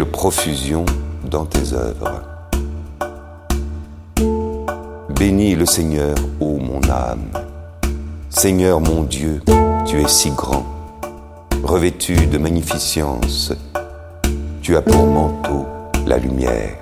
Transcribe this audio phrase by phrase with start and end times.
[0.00, 0.86] profusion
[1.30, 2.22] dans tes œuvres.
[5.10, 7.28] Bénis le Seigneur, ô mon âme.
[8.30, 9.42] Seigneur mon Dieu,
[9.86, 10.64] tu es si grand,
[11.62, 13.52] revêtu de magnificence,
[14.62, 15.66] tu as pour manteau
[16.06, 16.78] la lumière.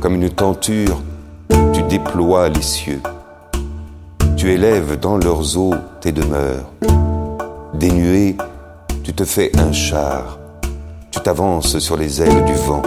[0.00, 1.02] Comme une tenture,
[1.72, 3.02] tu déploies les cieux,
[4.36, 6.70] tu élèves dans leurs eaux tes demeures.
[7.74, 8.36] Des nuées,
[9.02, 10.39] tu te fais un char,
[11.20, 12.80] tu t'avances sur les ailes du vent,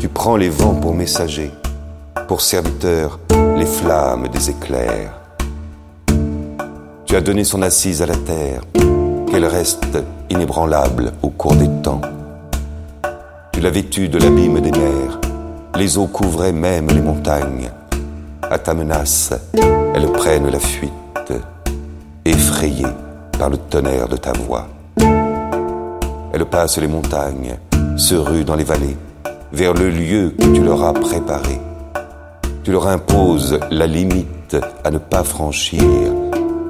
[0.00, 1.50] tu prends les vents pour messagers
[2.26, 3.20] pour serviteur
[3.58, 5.12] les flammes des éclairs.
[7.04, 8.62] Tu as donné son assise à la terre,
[9.30, 9.98] qu'elle reste
[10.30, 12.00] inébranlable au cours des temps.
[13.52, 15.20] Tu l'as vêtue de l'abîme des mers,
[15.76, 17.70] les eaux couvraient même les montagnes.
[18.50, 19.34] À ta menace,
[19.94, 21.34] elles prennent la fuite,
[22.24, 22.86] effrayées
[23.38, 24.66] par le tonnerre de ta voix.
[26.32, 27.58] Elles passent les montagnes,
[27.96, 28.96] se ruent dans les vallées,
[29.52, 31.60] vers le lieu que tu leur as préparé
[32.62, 35.82] tu leur imposes la limite à ne pas franchir,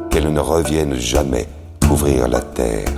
[0.09, 1.49] qu'elles ne reviennent jamais
[1.87, 2.89] couvrir la terre.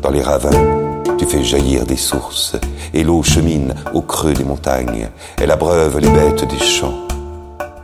[0.00, 2.56] Dans les ravins, tu fais jaillir des sources,
[2.94, 5.08] et l'eau chemine au creux des montagnes,
[5.38, 7.06] elle abreuve les bêtes des champs.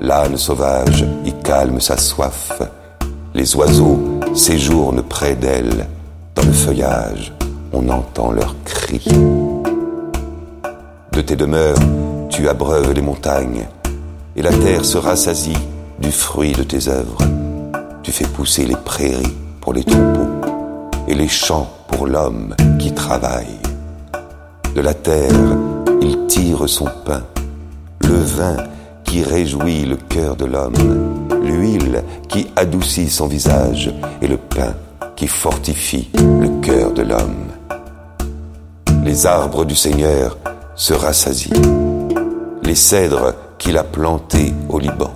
[0.00, 2.62] L'âne sauvage y calme sa soif,
[3.34, 4.00] les oiseaux
[4.34, 5.86] séjournent près d'elle,
[6.34, 7.32] dans le feuillage,
[7.76, 9.06] on entend leurs cris.
[11.12, 11.78] De tes demeures,
[12.30, 13.66] tu abreuves les montagnes,
[14.34, 15.58] et la terre se rassasie
[15.98, 17.18] du fruit de tes œuvres.
[18.02, 20.40] Tu fais pousser les prairies pour les troupeaux
[21.06, 23.58] et les champs pour l'homme qui travaille.
[24.74, 25.32] De la terre,
[26.00, 27.24] il tire son pain,
[28.00, 28.56] le vin
[29.04, 34.74] qui réjouit le cœur de l'homme, l'huile qui adoucit son visage et le pain
[35.14, 37.55] qui fortifie le cœur de l'homme.
[39.06, 40.36] Les arbres du Seigneur
[40.74, 41.52] se rassasient.
[42.64, 45.14] Les cèdres qu'il a planté au Liban.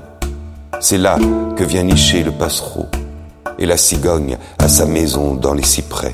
[0.79, 1.19] C'est là
[1.57, 2.87] que vient nicher le passereau
[3.59, 6.13] et la cigogne à sa maison dans les cyprès,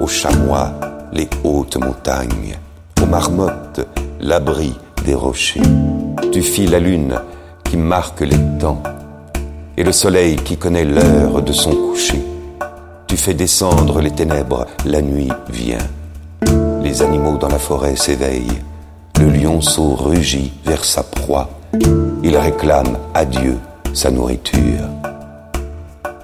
[0.00, 0.72] aux chamois
[1.12, 2.58] les hautes montagnes,
[3.00, 3.86] aux marmottes
[4.18, 5.62] l'abri des rochers.
[6.32, 7.20] Tu fis la lune
[7.62, 8.82] qui marque les temps
[9.76, 12.20] et le soleil qui connaît l'heure de son coucher.
[13.06, 15.78] Tu fais descendre les ténèbres, la nuit vient.
[16.82, 18.60] Les animaux dans la forêt s'éveillent
[19.20, 21.50] le lionceau rugit vers sa proie.
[22.22, 23.58] Il réclame à Dieu
[23.92, 24.88] sa nourriture.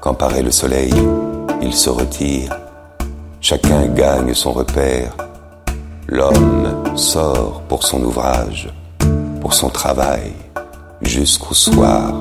[0.00, 0.95] Quand paraît le soleil,
[1.61, 2.56] il se retire.
[3.43, 5.15] Chacun gagne son repère.
[6.09, 8.72] L'homme sort pour son ouvrage,
[9.43, 10.33] pour son travail,
[11.03, 12.15] jusqu'au soir.